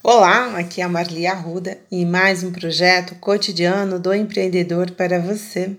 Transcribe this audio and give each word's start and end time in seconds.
Olá, 0.00 0.58
aqui 0.58 0.80
é 0.80 0.84
a 0.84 0.88
Marli 0.88 1.26
Arruda 1.26 1.78
e 1.90 2.04
mais 2.04 2.42
um 2.42 2.52
projeto 2.52 3.14
cotidiano 3.16 3.98
do 3.98 4.14
empreendedor 4.14 4.92
para 4.92 5.20
você. 5.20 5.76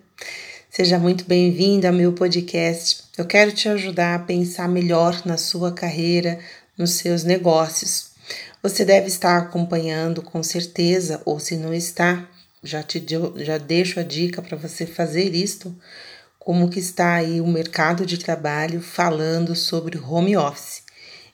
Seja 0.69 0.99
muito 0.99 1.25
bem-vindo 1.25 1.87
ao 1.87 1.93
meu 1.93 2.13
podcast. 2.13 3.03
Eu 3.17 3.25
quero 3.25 3.51
te 3.51 3.69
ajudar 3.69 4.15
a 4.15 4.19
pensar 4.19 4.67
melhor 4.67 5.21
na 5.25 5.37
sua 5.37 5.71
carreira, 5.71 6.39
nos 6.77 6.91
seus 6.91 7.23
negócios. 7.23 8.11
Você 8.61 8.85
deve 8.85 9.07
estar 9.07 9.37
acompanhando 9.37 10.21
com 10.21 10.41
certeza, 10.43 11.21
ou 11.25 11.39
se 11.39 11.57
não 11.57 11.73
está, 11.73 12.27
já 12.63 12.81
te 12.83 13.03
já 13.37 13.57
deixo 13.57 13.99
a 13.99 14.03
dica 14.03 14.41
para 14.41 14.57
você 14.57 14.85
fazer 14.85 15.33
isto. 15.35 15.75
Como 16.39 16.69
que 16.69 16.79
está 16.79 17.15
aí 17.15 17.41
o 17.41 17.47
mercado 17.47 18.05
de 18.05 18.17
trabalho 18.17 18.81
falando 18.81 19.55
sobre 19.55 19.97
home 19.97 20.37
office. 20.37 20.82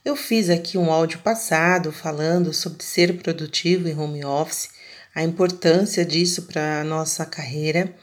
Eu 0.03 0.15
fiz 0.15 0.49
aqui 0.49 0.77
um 0.77 0.91
áudio 0.91 1.19
passado 1.19 1.91
falando 1.91 2.53
sobre 2.53 2.83
ser 2.83 3.17
produtivo 3.17 3.89
em 3.89 3.99
home 3.99 4.23
office, 4.23 4.69
a 5.13 5.23
importância 5.23 6.05
disso 6.05 6.43
para 6.43 6.79
a 6.79 6.83
nossa 6.85 7.25
carreira. 7.25 7.93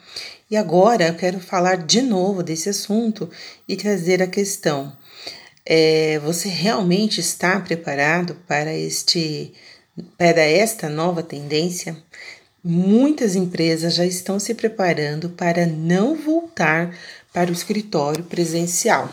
E 0.50 0.58
agora 0.58 1.08
eu 1.08 1.14
quero 1.14 1.40
falar 1.40 1.78
de 1.78 2.02
novo 2.02 2.42
desse 2.42 2.68
assunto 2.68 3.30
e 3.66 3.76
trazer 3.76 4.22
a 4.22 4.26
questão: 4.26 4.94
é, 5.64 6.18
você 6.18 6.50
realmente 6.50 7.18
está 7.18 7.58
preparado 7.60 8.34
para 8.46 8.74
este 8.74 9.54
para 10.18 10.42
esta 10.42 10.90
nova 10.90 11.22
tendência? 11.22 11.96
Muitas 12.62 13.34
empresas 13.34 13.94
já 13.94 14.04
estão 14.04 14.38
se 14.38 14.52
preparando 14.52 15.30
para 15.30 15.64
não 15.64 16.14
voltar 16.14 16.94
para 17.32 17.48
o 17.48 17.54
escritório 17.54 18.22
presencial. 18.24 19.10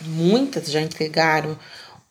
Muitas 0.00 0.70
já 0.70 0.80
entregaram 0.80 1.58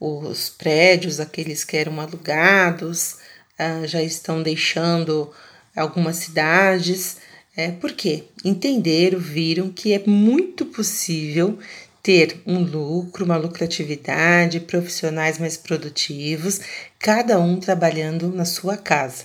os 0.04 0.50
prédios, 0.50 1.20
aqueles 1.22 1.64
que 1.64 1.78
eram 1.78 2.02
alugados, 2.02 3.18
ah, 3.58 3.86
já 3.86 4.02
estão 4.02 4.44
deixando 4.44 5.32
algumas 5.74 6.18
cidades. 6.18 7.18
É, 7.56 7.72
por 7.72 7.94
quê? 7.94 8.26
Entenderam, 8.44 9.20
viram 9.20 9.70
que 9.70 9.94
é 9.94 10.04
muito 10.06 10.66
possível 10.66 11.58
ter 12.02 12.42
um 12.46 12.60
lucro, 12.60 13.24
uma 13.24 13.38
lucratividade, 13.38 14.60
profissionais 14.60 15.38
mais 15.38 15.56
produtivos, 15.56 16.60
cada 17.00 17.40
um 17.40 17.58
trabalhando 17.58 18.28
na 18.28 18.44
sua 18.44 18.76
casa. 18.76 19.24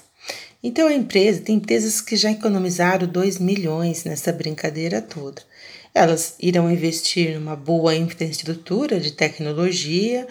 Então 0.63 0.87
a 0.87 0.95
empresa, 0.95 1.41
tem 1.41 1.57
empresas 1.57 2.01
que 2.01 2.17
já 2.17 2.31
economizaram 2.31 3.07
2 3.07 3.39
milhões 3.39 4.05
nessa 4.05 4.33
brincadeira 4.33 5.03
toda. 5.03 5.43
Elas 5.93 6.35
irão 6.39 6.71
investir 6.71 7.35
numa 7.35 7.57
boa 7.57 7.95
infraestrutura 7.97 9.01
de 9.01 9.13
tecnologia, 9.13 10.29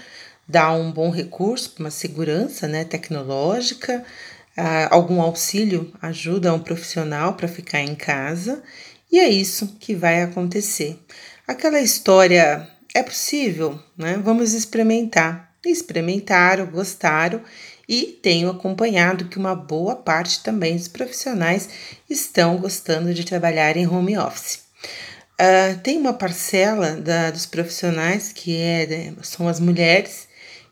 dá 0.48 0.72
um 0.72 0.92
bom 0.92 1.10
recurso 1.10 1.74
uma 1.80 1.92
segurança 1.92 2.68
né, 2.68 2.84
tecnológica, 2.84 4.04
uh, 4.58 4.88
algum 4.90 5.22
auxílio 5.22 5.92
ajuda 6.02 6.54
um 6.54 6.60
profissional 6.60 7.34
para 7.34 7.48
ficar 7.48 7.82
em 7.82 7.96
casa, 7.96 8.64
e 9.12 9.20
é 9.20 9.30
isso 9.30 9.78
que 9.80 9.96
vai 9.96 10.22
acontecer. 10.22 11.00
Aquela 11.48 11.80
história 11.80 12.68
é 12.94 13.02
possível, 13.02 13.80
né? 13.98 14.20
Vamos 14.22 14.54
experimentar. 14.54 15.54
Experimentaram, 15.66 16.66
gostaram 16.66 17.42
e 17.88 18.04
tenho 18.22 18.50
acompanhado 18.50 19.26
que 19.26 19.38
uma 19.38 19.56
boa 19.56 19.96
parte 19.96 20.44
também 20.44 20.76
dos 20.76 20.88
profissionais 20.88 21.70
estão 22.10 22.58
gostando 22.58 23.14
de 23.14 23.24
trabalhar 23.24 23.78
em 23.78 23.88
home 23.88 24.18
office. 24.18 24.60
Uh, 25.40 25.78
tem 25.84 25.98
uma 25.98 26.14
parcela 26.14 26.96
da, 26.96 27.32
dos 27.32 27.46
profissionais 27.46 28.32
que 28.34 28.58
é, 28.58 28.88
né, 28.88 29.14
são 29.22 29.48
as 29.48 29.60
mulheres 29.60 30.28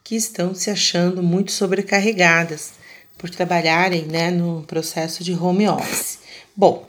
que 0.05 0.15
estão 0.15 0.53
se 0.53 0.69
achando 0.69 1.23
muito 1.23 1.51
sobrecarregadas 1.51 2.73
por 3.17 3.27
trabalharem 3.27 4.03
né, 4.03 4.29
no 4.29 4.61
processo 4.61 5.23
de 5.23 5.33
home 5.33 5.67
office. 5.67 6.19
Bom, 6.55 6.85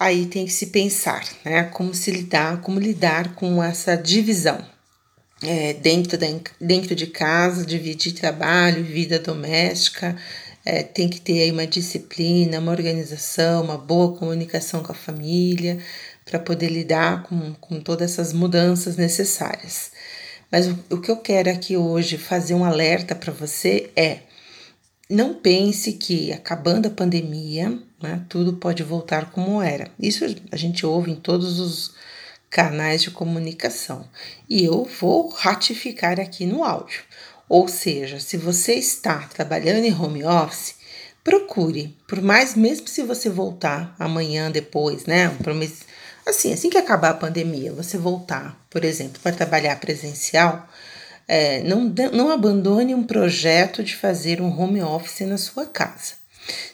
aí 0.00 0.24
tem 0.24 0.46
que 0.46 0.52
se 0.52 0.68
pensar 0.68 1.28
né, 1.44 1.64
como 1.64 1.92
se 1.92 2.10
lidar, 2.10 2.62
como 2.62 2.80
lidar 2.80 3.34
com 3.34 3.62
essa 3.62 3.94
divisão. 3.96 4.64
É, 5.42 5.74
dentro, 5.74 6.16
da, 6.18 6.26
dentro 6.58 6.96
de 6.96 7.06
casa, 7.06 7.66
dividir 7.66 8.12
trabalho, 8.12 8.82
vida 8.82 9.18
doméstica, 9.20 10.16
é, 10.64 10.82
tem 10.82 11.08
que 11.08 11.20
ter 11.20 11.42
aí 11.42 11.52
uma 11.52 11.66
disciplina, 11.66 12.58
uma 12.58 12.72
organização, 12.72 13.62
uma 13.62 13.76
boa 13.78 14.16
comunicação 14.16 14.82
com 14.82 14.90
a 14.90 14.94
família, 14.94 15.78
para 16.24 16.38
poder 16.38 16.70
lidar 16.70 17.24
com, 17.24 17.54
com 17.60 17.78
todas 17.78 18.10
essas 18.10 18.32
mudanças 18.32 18.96
necessárias. 18.96 19.92
Mas 20.50 20.66
o, 20.66 20.78
o 20.90 21.00
que 21.00 21.10
eu 21.10 21.16
quero 21.16 21.50
aqui 21.50 21.76
hoje 21.76 22.16
fazer 22.16 22.54
um 22.54 22.64
alerta 22.64 23.14
para 23.14 23.32
você 23.32 23.90
é: 23.94 24.20
não 25.08 25.34
pense 25.34 25.92
que 25.92 26.32
acabando 26.32 26.86
a 26.86 26.90
pandemia, 26.90 27.78
né, 28.02 28.24
tudo 28.28 28.54
pode 28.54 28.82
voltar 28.82 29.30
como 29.30 29.62
era. 29.62 29.90
Isso 29.98 30.24
a 30.50 30.56
gente 30.56 30.84
ouve 30.84 31.10
em 31.10 31.16
todos 31.16 31.58
os 31.58 31.94
canais 32.50 33.02
de 33.02 33.10
comunicação. 33.10 34.08
E 34.48 34.64
eu 34.64 34.84
vou 35.00 35.28
ratificar 35.28 36.18
aqui 36.20 36.46
no 36.46 36.64
áudio. 36.64 37.02
Ou 37.48 37.66
seja, 37.66 38.20
se 38.20 38.36
você 38.36 38.74
está 38.74 39.20
trabalhando 39.34 39.84
em 39.84 39.94
home 39.94 40.24
office, 40.24 40.74
procure, 41.24 41.96
por 42.06 42.20
mais 42.20 42.54
mesmo 42.54 42.88
se 42.88 43.02
você 43.02 43.28
voltar 43.28 43.94
amanhã 43.98 44.50
depois, 44.50 45.06
né, 45.06 45.28
Assim, 46.28 46.52
assim 46.52 46.68
que 46.68 46.76
acabar 46.76 47.08
a 47.08 47.14
pandemia, 47.14 47.72
você 47.72 47.96
voltar, 47.96 48.54
por 48.68 48.84
exemplo, 48.84 49.18
para 49.22 49.34
trabalhar 49.34 49.80
presencial, 49.80 50.68
é, 51.26 51.62
não, 51.62 51.84
não 52.12 52.30
abandone 52.30 52.94
um 52.94 53.02
projeto 53.02 53.82
de 53.82 53.96
fazer 53.96 54.38
um 54.42 54.60
home 54.60 54.82
office 54.82 55.26
na 55.26 55.38
sua 55.38 55.64
casa. 55.64 56.18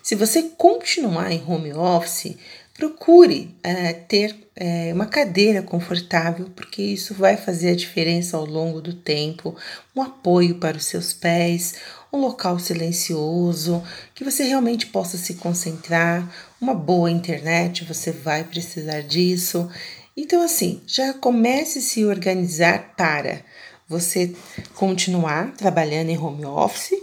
Se 0.03 0.17
você 0.17 0.43
continuar 0.59 1.31
em 1.31 1.45
home 1.47 1.73
office, 1.73 2.37
procure 2.75 3.57
é, 3.63 3.93
ter 3.93 4.37
é, 4.57 4.93
uma 4.93 5.07
cadeira 5.07 5.63
confortável, 5.63 6.51
porque 6.55 6.83
isso 6.83 7.15
vai 7.15 7.37
fazer 7.37 7.71
a 7.71 7.77
diferença 7.77 8.37
ao 8.37 8.45
longo 8.45 8.81
do 8.81 8.93
tempo, 8.93 9.57
um 9.95 10.03
apoio 10.03 10.57
para 10.57 10.77
os 10.77 10.85
seus 10.85 11.13
pés, 11.13 11.77
um 12.13 12.19
local 12.19 12.59
silencioso, 12.59 13.83
que 14.15 14.25
você 14.25 14.45
realmente 14.45 14.87
possa 14.87 15.17
se 15.17 15.35
concentrar, 15.35 16.29
uma 16.61 16.75
boa 16.75 17.11
internet, 17.11 17.85
você 17.85 18.11
vai 18.11 18.45
precisar 18.45 19.03
disso. 19.03 19.69
Então, 20.17 20.43
assim, 20.43 20.81
já 20.87 21.13
comece 21.13 21.79
a 21.79 21.83
se 21.83 22.05
organizar 22.05 22.95
para 22.97 23.41
você 23.89 24.35
continuar 24.75 25.53
trabalhando 25.57 26.11
em 26.11 26.19
home 26.19 26.45
office, 26.45 26.99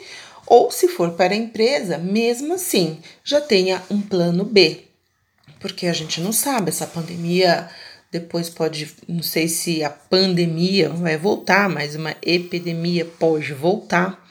ou 0.47 0.69
se 0.71 0.87
for 0.89 1.11
para 1.11 1.33
a 1.33 1.37
empresa, 1.37 1.97
mesmo 1.97 2.53
assim, 2.55 2.99
já 3.23 3.39
tenha 3.39 3.81
um 3.89 4.01
plano 4.01 4.43
B. 4.43 4.90
Porque 5.61 5.87
a 5.87 5.93
gente 5.93 6.19
não 6.19 6.33
sabe, 6.33 6.69
essa 6.69 6.87
pandemia 6.87 7.69
depois 8.11 8.49
pode, 8.49 8.93
não 9.07 9.23
sei 9.23 9.47
se 9.47 9.83
a 9.83 9.89
pandemia 9.89 10.89
vai 10.89 11.17
voltar, 11.17 11.69
mas 11.69 11.95
uma 11.95 12.13
epidemia 12.21 13.05
pode 13.05 13.53
voltar. 13.53 14.21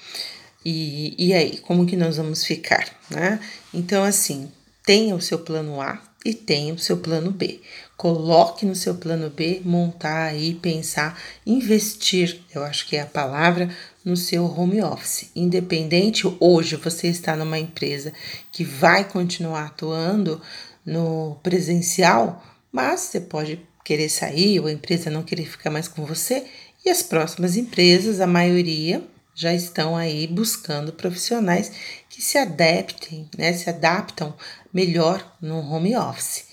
E, 0.63 1.15
e 1.19 1.33
aí, 1.33 1.57
como 1.59 1.87
que 1.87 1.97
nós 1.97 2.19
vamos 2.19 2.45
ficar, 2.45 2.87
né? 3.09 3.41
Então, 3.73 4.05
assim, 4.05 4.53
tenha 4.85 5.15
o 5.15 5.21
seu 5.21 5.39
plano 5.39 5.81
A 5.81 5.99
e 6.23 6.35
tenha 6.35 6.75
o 6.75 6.79
seu 6.79 6.99
plano 6.99 7.31
B. 7.31 7.63
Coloque 7.97 8.67
no 8.67 8.75
seu 8.75 8.95
plano 8.95 9.31
B, 9.31 9.63
montar 9.65 10.25
aí, 10.25 10.55
pensar, 10.55 11.19
investir, 11.47 12.41
eu 12.55 12.63
acho 12.63 12.87
que 12.87 12.97
é 12.97 13.01
a 13.01 13.07
palavra, 13.07 13.75
no 14.05 14.17
seu 14.17 14.45
home 14.45 14.83
office. 14.83 15.31
Independente, 15.35 16.27
hoje 16.39 16.77
você 16.77 17.09
está 17.09 17.35
numa 17.35 17.59
empresa 17.59 18.13
que 18.53 18.65
vai 18.65 19.05
continuar 19.05 19.67
atuando 19.67 20.41
no 20.85 21.39
presencial, 21.43 22.45
mas 22.73 23.01
você 23.01 23.21
pode 23.21 23.61
querer 23.85 24.09
sair 24.09 24.61
ou 24.61 24.67
a 24.67 24.73
empresa 24.73 25.11
não 25.11 25.23
querer 25.23 25.47
ficar 25.47 25.71
mais 25.71 25.89
com 25.89 26.05
você. 26.05 26.47
E 26.85 26.89
as 26.89 27.03
próximas 27.03 27.57
empresas, 27.57 28.21
a 28.21 28.27
maioria, 28.27 29.03
já 29.35 29.55
estão 29.55 29.97
aí 29.97 30.27
buscando 30.27 30.93
profissionais 30.93 31.73
que 32.09 32.23
se 32.23 32.37
adaptem, 32.39 33.29
né, 33.37 33.53
se 33.53 33.69
adaptam 33.69 34.35
melhor 34.73 35.37
no 35.41 35.59
home 35.59 35.97
office. 35.97 36.45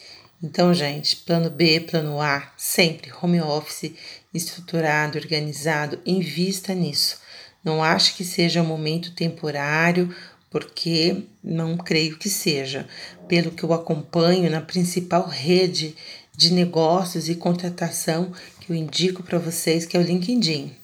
Então, 0.41 0.73
gente, 0.73 1.15
plano 1.17 1.49
B, 1.49 1.79
plano 1.79 2.21
A, 2.21 2.51
sempre 2.55 3.11
home 3.21 3.41
office 3.41 3.91
estruturado, 4.33 5.17
organizado, 5.17 5.99
invista 6.05 6.73
nisso. 6.73 7.19
Não 7.63 7.83
ache 7.83 8.13
que 8.13 8.23
seja 8.23 8.61
um 8.61 8.65
momento 8.65 9.13
temporário, 9.13 10.15
porque 10.57 11.23
não 11.43 11.77
creio 11.77 12.17
que 12.17 12.27
seja. 12.27 12.87
Pelo 13.27 13.51
que 13.51 13.63
eu 13.63 13.73
acompanho 13.73 14.49
na 14.49 14.59
principal 14.59 15.27
rede 15.27 15.95
de 16.35 16.51
negócios 16.51 17.29
e 17.29 17.35
contratação 17.35 18.33
que 18.59 18.71
eu 18.71 18.75
indico 18.75 19.21
para 19.21 19.37
vocês, 19.37 19.85
que 19.85 19.95
é 19.95 19.99
o 19.99 20.03
LinkedIn. 20.03 20.75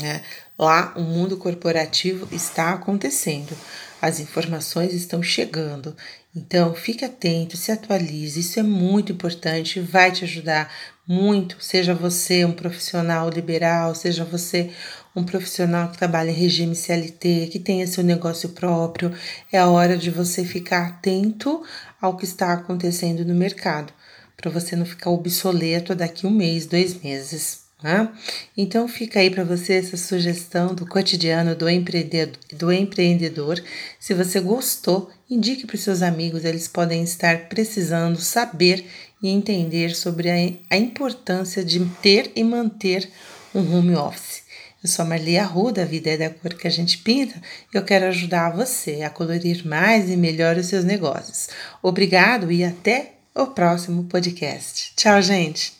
Né? 0.00 0.22
Lá 0.56 0.92
o 0.96 1.00
mundo 1.00 1.36
corporativo 1.36 2.32
está 2.32 2.70
acontecendo, 2.70 3.56
as 4.00 4.20
informações 4.20 4.94
estão 4.94 5.20
chegando. 5.20 5.96
Então 6.36 6.72
fique 6.72 7.04
atento, 7.04 7.56
se 7.56 7.72
atualize, 7.72 8.38
isso 8.38 8.60
é 8.60 8.62
muito 8.62 9.10
importante, 9.10 9.80
vai 9.80 10.12
te 10.12 10.22
ajudar 10.22 10.72
muito. 11.10 11.56
Seja 11.58 11.92
você 11.92 12.44
um 12.44 12.52
profissional 12.52 13.28
liberal, 13.28 13.96
seja 13.96 14.24
você 14.24 14.70
um 15.14 15.24
profissional 15.24 15.88
que 15.88 15.98
trabalha 15.98 16.30
em 16.30 16.34
regime 16.34 16.76
CLT, 16.76 17.48
que 17.50 17.58
tenha 17.58 17.86
seu 17.88 18.04
negócio 18.04 18.50
próprio. 18.50 19.12
É 19.50 19.58
a 19.58 19.66
hora 19.66 19.96
de 19.96 20.08
você 20.08 20.44
ficar 20.44 20.86
atento 20.86 21.64
ao 22.00 22.16
que 22.16 22.24
está 22.24 22.52
acontecendo 22.52 23.24
no 23.24 23.34
mercado, 23.34 23.92
para 24.36 24.50
você 24.52 24.76
não 24.76 24.86
ficar 24.86 25.10
obsoleto 25.10 25.96
daqui 25.96 26.28
um 26.28 26.30
mês, 26.30 26.64
dois 26.64 27.02
meses. 27.02 27.69
Né? 27.82 28.08
Então 28.56 28.86
fica 28.86 29.20
aí 29.20 29.30
para 29.30 29.42
você 29.42 29.74
essa 29.74 29.96
sugestão 29.96 30.74
do 30.74 30.86
cotidiano 30.86 31.54
do 31.54 31.68
empreendedor, 31.68 32.38
do 32.52 32.72
empreendedor. 32.72 33.62
Se 33.98 34.12
você 34.12 34.38
gostou, 34.40 35.10
indique 35.28 35.66
para 35.66 35.76
os 35.76 35.82
seus 35.82 36.02
amigos, 36.02 36.44
eles 36.44 36.68
podem 36.68 37.02
estar 37.02 37.48
precisando 37.48 38.20
saber 38.20 38.84
e 39.22 39.28
entender 39.28 39.94
sobre 39.94 40.30
a, 40.30 40.34
a 40.70 40.76
importância 40.76 41.64
de 41.64 41.80
ter 42.02 42.30
e 42.36 42.44
manter 42.44 43.08
um 43.54 43.60
home 43.74 43.94
office. 43.94 44.42
Eu 44.82 44.88
sou 44.88 45.04
a 45.04 45.08
Marli 45.08 45.36
Arruda, 45.38 45.82
a 45.82 45.86
vida 45.86 46.10
é 46.10 46.16
da 46.16 46.30
cor 46.30 46.54
que 46.54 46.66
a 46.66 46.70
gente 46.70 46.98
pinta 46.98 47.40
e 47.72 47.76
eu 47.76 47.84
quero 47.84 48.06
ajudar 48.06 48.56
você 48.56 49.02
a 49.02 49.10
colorir 49.10 49.66
mais 49.66 50.08
e 50.08 50.16
melhor 50.16 50.56
os 50.56 50.66
seus 50.66 50.84
negócios. 50.84 51.48
Obrigado 51.82 52.50
e 52.50 52.64
até 52.64 53.12
o 53.34 53.46
próximo 53.46 54.04
podcast. 54.04 54.92
Tchau, 54.96 55.20
gente! 55.20 55.79